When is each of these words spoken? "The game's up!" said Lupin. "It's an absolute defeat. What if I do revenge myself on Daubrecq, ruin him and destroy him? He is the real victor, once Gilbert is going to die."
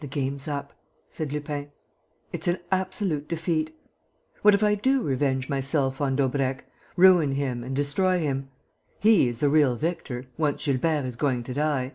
"The 0.00 0.06
game's 0.06 0.46
up!" 0.46 0.74
said 1.08 1.32
Lupin. 1.32 1.70
"It's 2.34 2.46
an 2.46 2.58
absolute 2.70 3.26
defeat. 3.28 3.74
What 4.42 4.52
if 4.54 4.62
I 4.62 4.74
do 4.74 5.00
revenge 5.02 5.48
myself 5.48 6.02
on 6.02 6.16
Daubrecq, 6.16 6.66
ruin 6.96 7.32
him 7.32 7.64
and 7.64 7.74
destroy 7.74 8.18
him? 8.18 8.50
He 8.98 9.26
is 9.26 9.38
the 9.38 9.48
real 9.48 9.74
victor, 9.76 10.26
once 10.36 10.66
Gilbert 10.66 11.06
is 11.06 11.16
going 11.16 11.44
to 11.44 11.54
die." 11.54 11.94